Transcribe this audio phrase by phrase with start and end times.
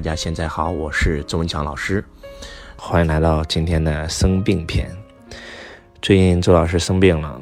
[0.00, 2.02] 大家现在好，我是周文强老师，
[2.74, 4.90] 欢迎来到今天的生病篇。
[6.00, 7.38] 最近周老师生病了，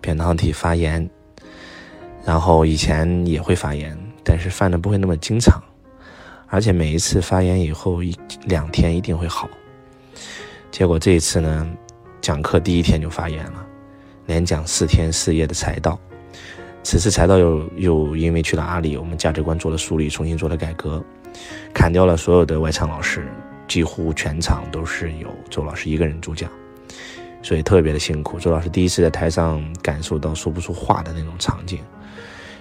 [0.00, 1.06] 扁桃体发炎，
[2.24, 3.94] 然后以前也会发炎，
[4.24, 5.62] 但是犯的不会那么经常，
[6.46, 8.16] 而且每一次发炎以后一
[8.46, 9.46] 两天一定会好。
[10.70, 11.70] 结果这一次呢，
[12.22, 13.66] 讲课第一天就发炎了，
[14.24, 16.00] 连讲四天四夜的财道。
[16.82, 21.04] 此次财道又又因为去了阿里，我们价值观做了梳理，重新做了改革。
[21.72, 23.26] 砍掉了所有的外场老师，
[23.66, 26.50] 几乎全场都是由周老师一个人主讲，
[27.42, 28.38] 所以特别的辛苦。
[28.38, 31.78] 周老师第一次在台上感受到说不出话的那种场景，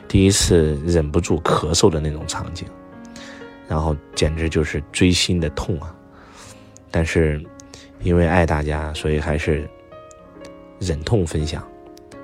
[0.08, 2.68] 第一次忍不住咳嗽的那种场景，
[3.68, 5.94] 然后简直就是锥心的痛啊！
[6.90, 7.44] 但是
[8.02, 9.70] 因为爱大家，所以还是
[10.80, 11.64] 忍痛分享。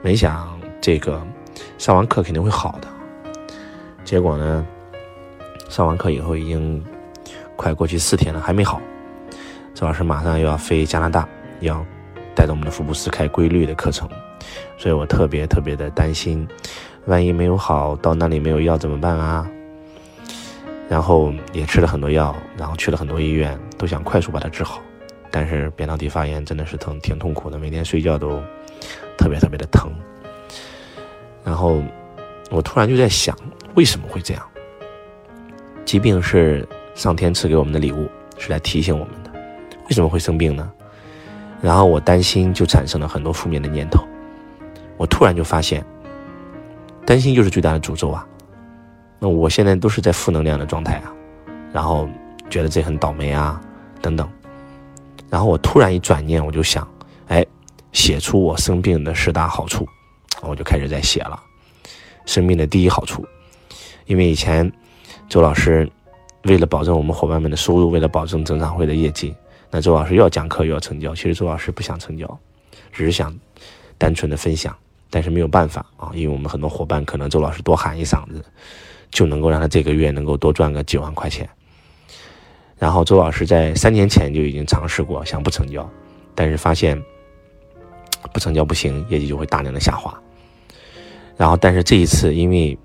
[0.02, 1.26] 没想这个
[1.78, 2.88] 上完课肯定会好的，
[4.04, 4.66] 结果呢？
[5.70, 6.84] 上完课以后，已经
[7.56, 8.82] 快过去四天了，还没好。
[9.74, 11.28] 周老师马上又要飞加拿大，
[11.60, 11.86] 要
[12.34, 14.10] 带着我们的福布斯开规律的课程，
[14.78, 16.48] 所以我特别特别的担心，
[17.06, 19.48] 万一没有好，到那里没有药怎么办啊？
[20.90, 24.82] 然后也吃了很多药，然后去了很多医院，都想快速把它治好，
[25.30, 28.42] 但是扁桃体发炎真的是疼，挺痛苦的，每天睡觉都
[29.18, 29.92] 特别特别的疼。
[31.44, 31.84] 然后
[32.50, 33.38] 我突然就在想，
[33.76, 34.44] 为什么会这样？
[35.88, 39.32] 疾病是上天赐给我们的礼物，是来提醒我们的。
[39.86, 40.70] 为什么会生病呢？
[41.62, 44.06] 然后我担心，就产生了很多负面的念头。
[44.98, 45.82] 我突然就发现，
[47.06, 48.28] 担心就是最大的诅咒啊！
[49.18, 51.14] 那我现在都是在负能量的状态啊，
[51.72, 52.06] 然后
[52.50, 53.62] 觉得自己很倒霉啊，
[54.02, 54.30] 等等。
[55.30, 56.86] 然后我突然一转念，我就想，
[57.30, 57.46] 哎，
[57.94, 59.88] 写出我生病的十大好处，
[60.42, 61.42] 我就开始在写了。
[62.26, 63.26] 生病的第一好处，
[64.06, 64.70] 因为以前。
[65.30, 65.90] 周老师
[66.44, 69.36] 为了保证我们伙伴们的收入，为了保证整场会的业绩，
[69.70, 71.14] 那周老师又要讲课又要成交。
[71.14, 72.40] 其实周老师不想成交，
[72.94, 73.38] 只是想
[73.98, 74.74] 单纯的分享，
[75.10, 78.42] 但是没有办法啊，因为我们很多伙伴可能周老师多喊一嗓子，
[79.12, 81.48] 就能够让他这个月能够多赚个几万块钱。
[82.78, 85.88] 然后周老师在三年前就已经尝试过想不成交，
[86.34, 86.98] 但是发现
[88.32, 90.18] 不成交不行，业绩就会大量的下滑。
[91.36, 92.78] 然后但是这一次因为。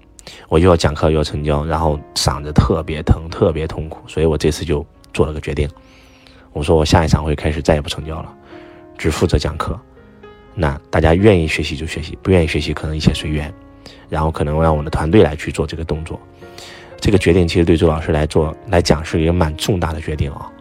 [0.49, 5.69] 我又要讲课又要成交，然后嗓子特别疼，特别痛苦，所以我这次就做了个决定，
[6.53, 8.33] 我说我下一场会开始再也不成交了，
[8.97, 9.78] 只负责讲课。
[10.55, 13.53] 那大家愿意学习就学习，不愿意学习可能一切随缘。
[14.09, 16.21] 然后可能让我的团队来去做这个动作。
[17.00, 20.53] 这个决定其实对周老师来做来讲是一个蛮重大的决定啊。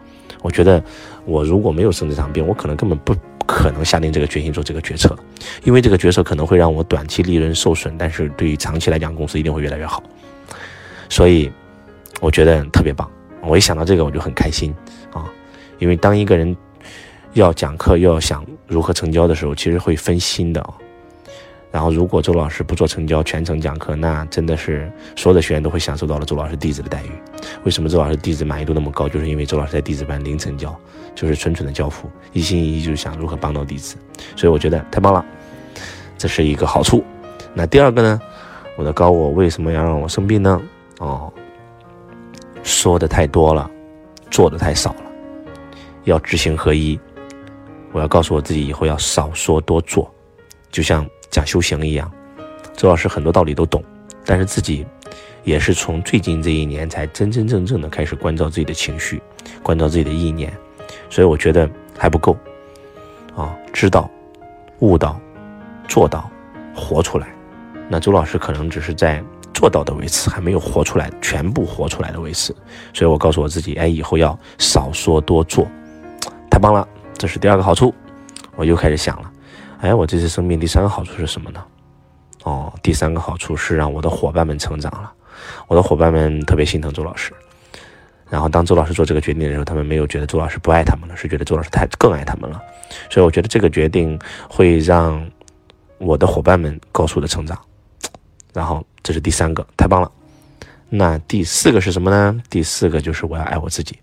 [0.42, 0.82] 我觉得
[1.24, 3.16] 我如果没有生这场病，我可能根本不。
[3.44, 5.14] 可能下定这个决心做这个决策，
[5.64, 10.02] 因为这个决策可能会让我短期利润受损，但是对于长期来讲，公司一定会越来越好。
[11.08, 11.50] 所以
[12.20, 13.10] 我觉得特别棒。
[13.42, 14.72] 我一想到这个，我就很开心
[15.12, 15.28] 啊！
[15.80, 16.56] 因为当一个人
[17.34, 20.74] 要讲课，又要想如何成交的时候，其实会分心的啊。
[21.72, 27.10] 然后，如果周老师不做成交，全程讲课，那真的是所有的学员都会享受到了周老师弟子的待遇。
[27.64, 29.08] 为什么周老师弟子满意度那么高？
[29.08, 30.78] 就是因为周老师在弟子班零成交，
[31.14, 33.96] 就是纯纯的交付，一心一意就是想如何帮到弟子。
[34.36, 35.24] 所以我觉得太棒了，
[36.18, 37.02] 这是一个好处。
[37.54, 38.20] 那第二个呢？
[38.76, 40.60] 我的高我为什么要让我生病呢？
[40.98, 41.32] 哦，
[42.62, 43.70] 说的太多了，
[44.30, 45.02] 做的太少了，
[46.04, 47.00] 要知行合一。
[47.92, 50.12] 我要告诉我自己，以后要少说多做，
[50.70, 51.06] 就像。
[51.32, 52.08] 讲修行一样，
[52.76, 53.82] 周老师很多道理都懂，
[54.26, 54.86] 但是自己
[55.42, 59.20] 也是从最近这一年才真真正正的开始关照自己的情绪，
[59.62, 60.52] 关照自己的意念，
[61.08, 62.36] 所以我觉得还不够
[63.34, 63.56] 啊！
[63.72, 64.10] 知道、
[64.80, 65.18] 悟到、
[65.88, 66.30] 做到、
[66.76, 67.34] 活出来，
[67.88, 72.54] 那周老师可能只是在做到的位置，还没有活出来，全部活出来的位置。
[72.92, 75.66] 所以我告诉我自己，哎，以后要少说多做，
[76.50, 76.86] 太棒了！
[77.14, 77.94] 这是第二个好处，
[78.54, 79.31] 我又开始想了。
[79.82, 81.60] 哎，我这次生病第三个好处是什么呢？
[82.44, 85.12] 哦，第三个好处是让我的伙伴们成长了。
[85.66, 87.32] 我的伙伴们特别心疼周老师，
[88.30, 92.62] 然后当周老师做这个决定的时候，他们没有觉得周老师不爱他们了，是觉得周老师太更爱他们了。
[93.10, 94.16] 所以我觉得这个决定
[94.48, 95.28] 会让
[95.98, 97.60] 我的伙伴们高速的成长。
[98.54, 100.08] 然后这是第三个，太棒了。
[100.90, 102.40] 那第四个是什么呢？
[102.48, 103.98] 第四个就是我要爱我自己。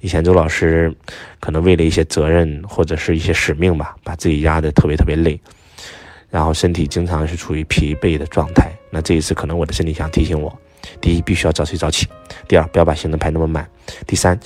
[0.00, 0.94] 以前周老师
[1.38, 5.38] 可能为了一些责任或者是一些使命吧，把自己压得特别特别累，
[6.30, 8.72] 然后身体经常是处于疲惫的状态。
[8.90, 10.52] 那这一次可能我的身体想提醒我：
[11.00, 12.06] 第一，必须要早睡早起；
[12.48, 13.62] 第二，不要把行程排那么满；
[14.06, 14.38] 第三，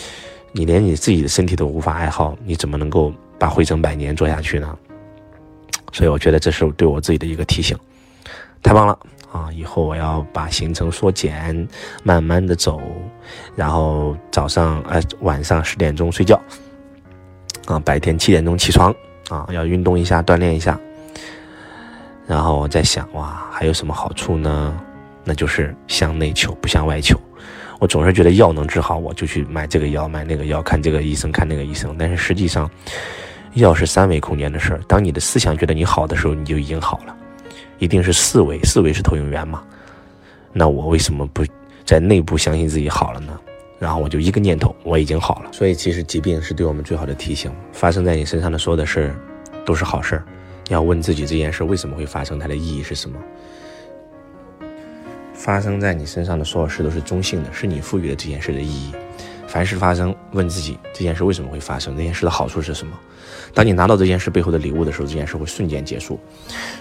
[0.53, 4.77] 你连你自己的身体都无法爱好，你怎么能够把汇成百年做下去呢？
[5.93, 7.79] 所以我觉得这是对我自己的一个提醒，
[8.61, 8.99] 太棒了
[9.35, 11.67] 啊，以后我要把行程缩减，
[12.05, 12.81] 慢慢的走，
[13.57, 16.41] 然后早上呃晚上十点钟睡觉，
[17.67, 18.95] 啊，白天七点钟起床，
[19.29, 20.79] 啊，要运动一下，锻炼一下。
[22.29, 24.73] 然后我在想，哇，还有什么好处呢？
[25.25, 27.19] 那就是向内求，不向外求。
[27.81, 31.97] 我总是觉得药能治好，我就去买这个药，买那个药，看这个医生，看那个医生。
[31.99, 32.71] 但是实际上，
[33.55, 34.81] 药是三维空间的事儿。
[34.87, 37.17] 当你的思想觉得你好的时候，你就已经好了。
[37.85, 39.63] 一定是四维，四维是投影源嘛？
[40.55, 41.45] 那我为什么不
[41.85, 43.39] 在内部相信自己好了呢？
[43.79, 45.53] 然后我就一个念头，我已经好了。
[45.53, 47.53] 所以其实疾病是对我们最好的提醒。
[47.73, 49.15] 发生在你身上的所有的事，
[49.67, 50.25] 都是好事儿。
[50.71, 53.19] 要问自己这件事为什么会发生，它的意义是什么？
[55.35, 58.95] 发生在你身上的所有事都是中性的，是你赋予了这件事的意义。
[59.55, 62.93] 凡事发生，问自己这件事为什么会发生，这件事的好处是什么？
[63.55, 66.19] 当你拿到这件事背后的礼物的时候，这件事会瞬间结束。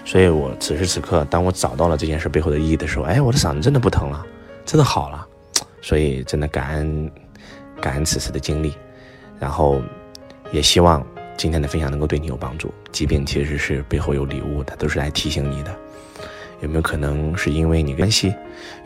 [0.04, 4.26] 所以我此时此刻，当我找到了这件事背后的意义的时候，哎，我的嗓子真的不疼了，
[4.64, 5.24] 真的好了。
[5.80, 7.08] 所以真的感恩，
[7.80, 8.74] 感恩此次的经历，
[9.38, 9.80] 然后
[10.50, 11.06] 也希望
[11.36, 12.74] 今天的分享能够对你有帮助。
[12.90, 15.72] 疾病其实是背后有礼物的，都是来提醒你的。
[16.64, 18.28] 有没有可能是因为你关系？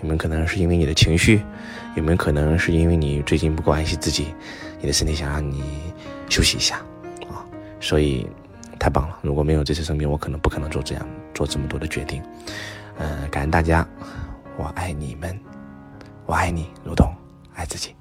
[0.03, 1.41] 有没有可能是因为你的情绪？
[1.95, 4.35] 有没有可能是因为你最近不够爱惜自己？
[4.81, 5.63] 你的身体想让你
[6.29, 6.77] 休息一下
[7.31, 7.47] 啊！
[7.81, 8.29] 所以
[8.81, 9.17] 太棒了！
[9.23, 12.21] 如果没有这次生病，我可能不可能做这样做这么多的决定。
[12.99, 13.87] 嗯，感恩大家，
[14.57, 15.39] 我爱你们，
[16.27, 17.15] 我爱你，如同
[17.55, 17.98] 爱自己。